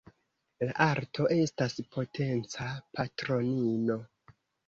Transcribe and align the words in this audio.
La 0.67 0.73
Arto 0.85 1.25
estas 1.35 1.75
potenca 1.97 2.71
patronino. 2.99 4.01